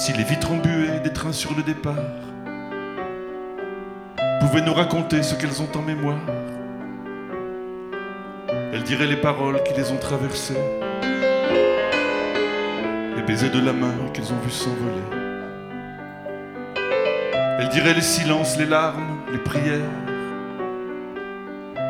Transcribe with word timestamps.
Si 0.00 0.14
les 0.14 0.24
vitres 0.24 0.50
embuées 0.50 0.98
des 1.04 1.12
trains 1.12 1.30
sur 1.30 1.54
le 1.54 1.62
départ 1.62 1.92
pouvaient 4.40 4.62
nous 4.62 4.72
raconter 4.72 5.22
ce 5.22 5.34
qu'elles 5.34 5.60
ont 5.60 5.68
en 5.76 5.82
mémoire, 5.82 6.16
elles 8.72 8.82
diraient 8.82 9.06
les 9.06 9.18
paroles 9.18 9.62
qui 9.62 9.74
les 9.74 9.92
ont 9.92 9.98
traversées, 9.98 10.56
les 13.14 13.22
baisers 13.26 13.50
de 13.50 13.60
la 13.60 13.74
main 13.74 13.92
qu'elles 14.14 14.32
ont 14.32 14.40
vu 14.42 14.50
s'envoler. 14.50 15.04
Elles 17.58 17.68
diraient 17.68 17.92
les 17.92 18.00
silences, 18.00 18.56
les 18.56 18.64
larmes, 18.64 19.18
les 19.30 19.38
prières, 19.38 19.80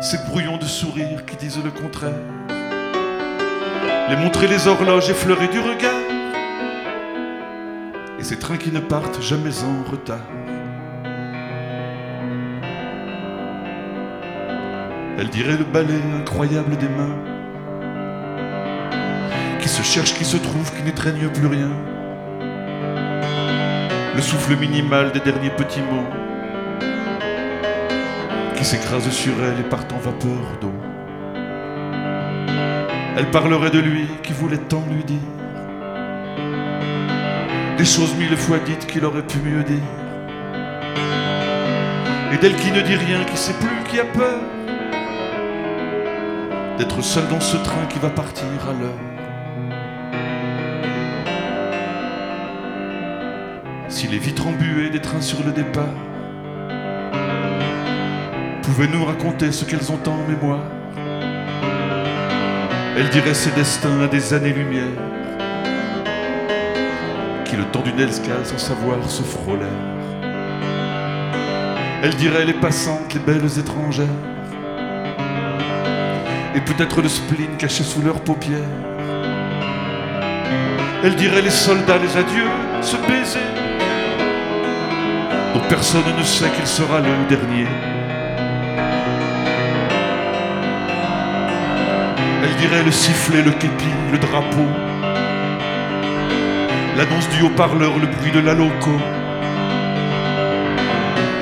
ces 0.00 0.18
brouillons 0.28 0.58
de 0.58 0.64
sourires 0.66 1.26
qui 1.26 1.34
disent 1.34 1.58
le 1.58 1.72
contraire, 1.72 2.12
les 4.08 4.16
montrer 4.16 4.46
les 4.46 4.68
horloges 4.68 5.10
effleurées 5.10 5.48
du 5.48 5.58
regard, 5.58 6.06
ces 8.26 8.40
trains 8.40 8.56
qui 8.56 8.72
ne 8.72 8.80
partent 8.80 9.22
jamais 9.22 9.62
en 9.62 9.88
retard. 9.88 10.18
Elle 15.16 15.28
dirait 15.28 15.56
le 15.56 15.62
balai 15.62 16.00
incroyable 16.18 16.76
des 16.76 16.88
mains. 16.88 17.16
Qui 19.60 19.68
se 19.68 19.80
cherche, 19.82 20.14
qui 20.14 20.24
se 20.24 20.38
trouve, 20.38 20.74
qui 20.74 20.82
n'étreigne 20.82 21.28
plus 21.28 21.46
rien. 21.46 21.70
Le 24.16 24.20
souffle 24.20 24.56
minimal 24.56 25.12
des 25.12 25.20
derniers 25.20 25.50
petits 25.50 25.82
mots. 25.82 26.10
Qui 28.56 28.64
s'écrase 28.64 29.08
sur 29.10 29.34
elle 29.44 29.60
et 29.60 29.68
part 29.68 29.84
en 29.94 29.98
vapeur 29.98 30.58
d'eau. 30.60 30.74
Elle 33.16 33.30
parlerait 33.30 33.70
de 33.70 33.78
lui 33.78 34.08
qui 34.24 34.32
voulait 34.32 34.58
tant 34.68 34.82
lui 34.90 35.04
dire 35.04 35.45
Des 37.78 37.84
choses 37.84 38.14
mille 38.14 38.36
fois 38.38 38.58
dites 38.58 38.86
qu'il 38.86 39.04
aurait 39.04 39.26
pu 39.26 39.38
mieux 39.38 39.62
dire. 39.62 39.76
Et 42.32 42.38
d'elle 42.38 42.56
qui 42.56 42.72
ne 42.72 42.80
dit 42.80 42.96
rien, 42.96 43.22
qui 43.24 43.36
sait 43.36 43.52
plus, 43.52 43.90
qui 43.90 44.00
a 44.00 44.04
peur 44.04 44.40
d'être 46.78 47.02
seul 47.02 47.28
dans 47.28 47.40
ce 47.40 47.56
train 47.58 47.84
qui 47.86 47.98
va 47.98 48.08
partir 48.08 48.46
à 48.68 48.72
l'heure. 48.72 49.00
Si 53.88 54.06
les 54.08 54.18
vitres 54.18 54.46
embuées 54.46 54.90
des 54.90 55.00
trains 55.00 55.20
sur 55.20 55.42
le 55.44 55.52
départ 55.52 55.84
pouvaient 58.62 58.88
nous 58.88 59.04
raconter 59.04 59.52
ce 59.52 59.66
qu'elles 59.66 59.92
ont 59.92 60.00
en 60.06 60.26
mémoire, 60.28 60.64
elles 62.96 63.10
diraient 63.10 63.34
ses 63.34 63.50
destins 63.50 64.00
à 64.00 64.06
des 64.06 64.32
années-lumière 64.32 65.05
qui 67.48 67.56
le 67.56 67.64
temps 67.64 67.82
d'une 67.82 68.00
escale 68.00 68.44
sans 68.44 68.58
savoir 68.58 68.98
se 69.08 69.22
frôlèrent. 69.22 69.66
Elles 72.02 72.14
diraient 72.16 72.44
les 72.44 72.54
passantes, 72.54 73.14
les 73.14 73.20
belles 73.20 73.58
étrangères 73.58 74.06
et 76.54 76.60
peut-être 76.60 77.02
le 77.02 77.08
spleen 77.08 77.56
caché 77.58 77.84
sous 77.84 78.02
leurs 78.02 78.20
paupières. 78.20 78.58
Elle 81.04 81.14
dirait 81.14 81.42
les 81.42 81.50
soldats, 81.50 81.98
les 81.98 82.16
adieux, 82.16 82.50
ce 82.80 82.96
baiser 82.96 83.38
dont 85.54 85.60
personne 85.68 86.02
ne 86.18 86.22
sait 86.24 86.48
qu'il 86.50 86.66
sera 86.66 87.00
le 87.00 87.28
dernier. 87.28 87.66
Elle 92.42 92.56
dirait 92.56 92.82
le 92.82 92.90
sifflet, 92.90 93.42
le 93.42 93.52
képi, 93.52 93.92
le 94.12 94.18
drapeau, 94.18 94.66
l'annonce 96.96 97.28
du 97.28 97.42
haut-parleur, 97.42 97.98
le 97.98 98.06
bruit 98.06 98.32
de 98.32 98.40
la 98.40 98.54
loco. 98.54 98.92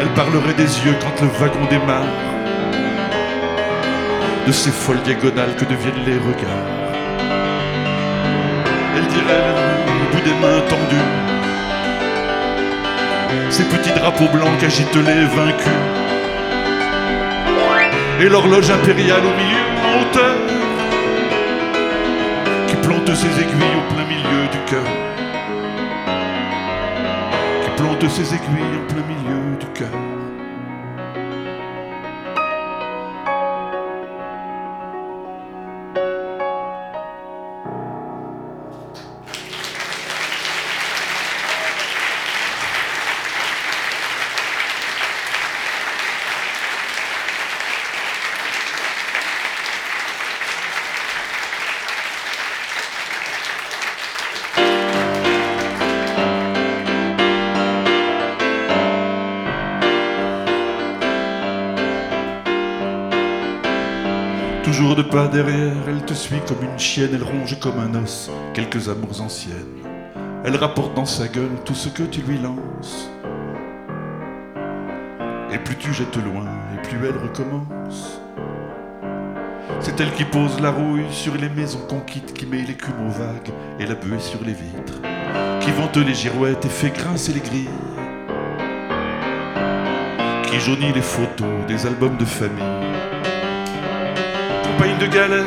Elle 0.00 0.08
parlerait 0.14 0.54
des 0.54 0.84
yeux 0.84 0.96
quand 1.00 1.22
le 1.22 1.28
wagon 1.38 1.64
démarre 1.70 2.02
de 4.46 4.52
ces 4.52 4.70
folles 4.70 5.00
diagonales 5.02 5.54
que 5.56 5.64
deviennent 5.64 6.04
les 6.04 6.18
regards. 6.18 6.70
Elle 8.96 9.06
dirait 9.06 9.54
au 9.88 10.14
bout 10.14 10.22
des 10.22 10.34
mains 10.40 10.60
tendues 10.68 11.10
ces 13.50 13.64
petits 13.64 13.92
drapeaux 13.92 14.28
blancs 14.32 14.58
qu'agitent 14.58 14.96
les 14.96 15.24
vaincus 15.26 15.80
et 18.20 18.28
l'horloge 18.28 18.70
impériale 18.70 19.20
au 19.20 19.34
milieu 19.40 19.64
en 19.86 20.04
qui 22.66 22.76
plante 22.76 23.14
ses 23.14 23.26
aiguilles 23.40 23.76
au 23.78 23.94
plein 23.94 24.06
milieu 24.06 24.48
du 24.50 24.58
cœur 24.66 25.03
plante 28.04 28.16
ses 28.16 28.34
aiguilles 28.34 28.76
au 28.76 28.92
plein 28.92 29.02
milieu 29.02 29.13
Toujours 64.64 64.96
de 64.96 65.02
pas 65.02 65.28
derrière, 65.28 65.76
elle 65.86 66.02
te 66.06 66.14
suit 66.14 66.40
comme 66.48 66.62
une 66.62 66.78
chienne, 66.78 67.10
elle 67.12 67.22
ronge 67.22 67.60
comme 67.60 67.78
un 67.78 68.02
os 68.02 68.30
quelques 68.54 68.88
amours 68.88 69.20
anciennes. 69.20 69.82
Elle 70.42 70.56
rapporte 70.56 70.94
dans 70.94 71.04
sa 71.04 71.28
gueule 71.28 71.56
tout 71.66 71.74
ce 71.74 71.90
que 71.90 72.02
tu 72.02 72.22
lui 72.22 72.38
lances. 72.38 73.10
Et 75.52 75.58
plus 75.58 75.76
tu 75.76 75.92
jettes 75.92 76.16
loin, 76.16 76.46
et 76.72 76.82
plus 76.88 76.96
elle 77.06 77.18
recommence. 77.18 78.18
C'est 79.80 80.00
elle 80.00 80.12
qui 80.12 80.24
pose 80.24 80.58
la 80.60 80.70
rouille 80.70 81.04
sur 81.10 81.34
les 81.34 81.50
maisons 81.50 81.86
qu'on 81.86 82.00
quitte, 82.00 82.32
qui 82.32 82.46
met 82.46 82.62
l'écume 82.62 83.06
aux 83.06 83.10
vagues 83.10 83.52
et 83.78 83.84
la 83.84 83.94
buée 83.94 84.18
sur 84.18 84.42
les 84.42 84.54
vitres, 84.54 85.02
qui 85.60 85.72
vante 85.72 85.98
les 85.98 86.14
girouettes 86.14 86.64
et 86.64 86.70
fait 86.70 86.88
grincer 86.88 87.34
les 87.34 87.40
grilles, 87.40 87.68
qui 90.44 90.58
jaunit 90.58 90.94
les 90.94 91.02
photos 91.02 91.66
des 91.68 91.84
albums 91.84 92.16
de 92.16 92.24
famille 92.24 92.93
compagne 94.74 94.98
de 94.98 95.06
galère, 95.06 95.46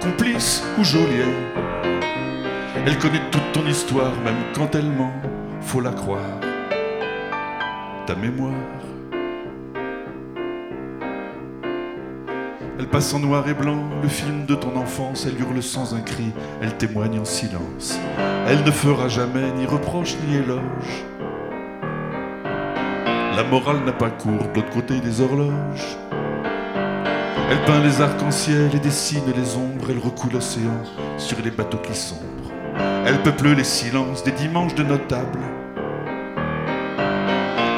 complice 0.00 0.62
ou 0.78 0.84
geôlier. 0.84 1.24
Elle 2.86 2.96
connaît 2.98 3.22
toute 3.32 3.52
ton 3.52 3.66
histoire, 3.66 4.12
même 4.24 4.36
quand 4.54 4.76
elle 4.76 4.86
ment, 4.86 5.12
faut 5.60 5.80
la 5.80 5.90
croire. 5.90 6.20
Ta 8.06 8.14
mémoire. 8.14 8.52
Elle 12.78 12.86
passe 12.86 13.12
en 13.12 13.18
noir 13.18 13.48
et 13.48 13.54
blanc 13.54 13.82
le 14.00 14.08
film 14.08 14.46
de 14.46 14.54
ton 14.54 14.76
enfance, 14.76 15.26
elle 15.26 15.40
hurle 15.40 15.60
sans 15.60 15.94
un 15.94 16.00
cri, 16.00 16.32
elle 16.62 16.76
témoigne 16.76 17.18
en 17.18 17.24
silence. 17.24 17.98
Elle 18.46 18.62
ne 18.62 18.70
fera 18.70 19.08
jamais 19.08 19.50
ni 19.58 19.66
reproche 19.66 20.14
ni 20.28 20.36
éloge. 20.36 21.04
La 23.34 23.42
morale 23.42 23.84
n'a 23.84 23.92
pas 23.92 24.10
cours 24.10 24.46
de 24.54 24.54
l'autre 24.54 24.70
côté 24.70 25.00
des 25.00 25.20
horloges. 25.20 26.05
Elle 27.48 27.62
peint 27.64 27.80
les 27.80 28.00
arcs-en-ciel 28.00 28.74
et 28.74 28.80
dessine 28.80 29.22
les 29.36 29.56
ombres, 29.56 29.86
elle 29.90 30.00
recoule 30.00 30.32
l'océan 30.32 30.82
sur 31.16 31.38
les 31.44 31.52
bateaux 31.52 31.78
qui 31.78 31.94
sombrent. 31.94 32.50
Elle 33.06 33.22
peuple 33.22 33.50
les 33.50 33.62
silences 33.62 34.24
des 34.24 34.32
dimanches 34.32 34.74
de 34.74 34.82
notables. 34.82 35.38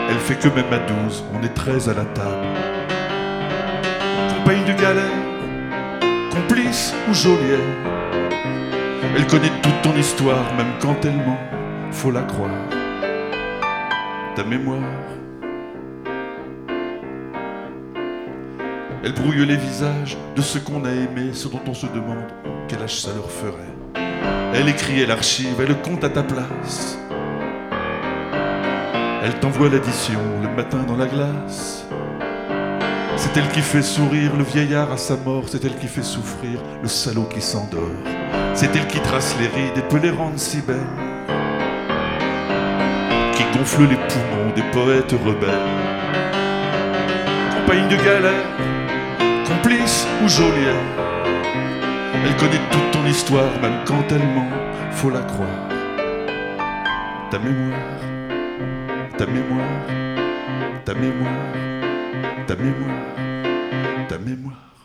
Elle 0.09 0.19
fait 0.21 0.37
que 0.37 0.49
même 0.49 0.73
à 0.73 0.79
douze, 0.79 1.23
on 1.35 1.45
est 1.45 1.53
treize 1.53 1.87
à 1.87 1.93
la 1.93 2.07
table. 2.07 2.47
Compagne 4.31 4.65
de 4.65 4.73
galère, 4.73 5.13
complice 6.33 6.95
ou 7.11 7.13
geôlière. 7.13 7.59
Elle 9.15 9.27
connaît 9.27 9.53
toute 9.63 9.83
ton 9.83 9.95
histoire, 9.97 10.55
même 10.57 10.73
quand 10.81 11.05
elle 11.05 11.17
ment, 11.17 11.39
faut 11.93 12.11
la 12.11 12.23
croire. 12.23 12.51
Ta 14.35 14.45
mémoire 14.45 14.79
Elle 19.05 19.13
brouille 19.13 19.47
les 19.47 19.57
visages 19.57 20.17
de 20.35 20.43
ceux 20.43 20.61
qu'on 20.61 20.85
a 20.85 20.91
aimés, 20.91 21.31
ceux 21.33 21.49
dont 21.49 21.61
on 21.67 21.75
se 21.75 21.87
demande 21.87 22.25
quel 22.69 22.83
âge 22.83 23.01
ça 23.01 23.11
leur 23.15 23.31
ferait. 23.31 24.05
Elle 24.55 24.69
écrit, 24.69 25.01
elle 25.01 25.11
archive, 25.11 25.61
elle 25.61 25.77
compte 25.81 26.05
à 26.05 26.09
ta 26.09 26.23
place. 26.23 26.99
Elle 29.23 29.35
t'envoie 29.41 29.69
l'addition 29.69 30.21
le 30.43 30.49
matin 30.49 30.79
dans 30.87 30.97
la 30.97 31.07
glace. 31.07 31.85
C'est 33.17 33.37
elle 33.37 33.49
qui 33.49 33.61
fait 33.61 33.83
sourire 33.83 34.37
le 34.37 34.45
vieillard 34.45 34.93
à 34.93 34.97
sa 34.97 35.17
mort, 35.17 35.45
c'est 35.47 35.65
elle 35.65 35.77
qui 35.77 35.87
fait 35.87 36.03
souffrir 36.03 36.61
le 36.83 36.89
salaud 36.89 37.29
qui 37.33 37.41
s'endort. 37.41 37.83
C'est 38.55 38.75
elle 38.75 38.87
qui 38.87 39.01
trace 39.01 39.37
les 39.39 39.47
rides 39.47 39.77
et 39.77 39.83
peut 39.83 39.99
les 39.99 40.11
rendre 40.11 40.39
si 40.39 40.61
belles. 40.61 40.77
gonfle 43.59 43.83
les 43.83 43.97
poumons 43.97 44.53
des 44.55 44.63
poètes 44.73 45.15
rebelles. 45.25 45.49
Campagne 47.53 47.89
de 47.89 47.97
galère, 47.97 48.47
ou 50.23 50.29
geôlier. 50.29 50.77
Elle 52.25 52.37
connaît 52.37 52.65
toute 52.71 52.91
ton 52.91 53.05
histoire, 53.07 53.51
même 53.63 53.85
quand 53.87 54.05
elle 54.11 54.27
ment, 54.27 54.51
faut 54.93 55.11
la 55.11 55.21
croire. 55.21 55.69
Ta 57.31 57.39
mémoire, 57.39 57.79
ta 59.17 59.27
mémoire, 59.27 59.87
ta 60.85 60.95
mémoire, 60.95 61.53
ta 62.47 62.57
mémoire, 62.57 63.07
ta 64.09 64.19
mémoire. 64.19 64.78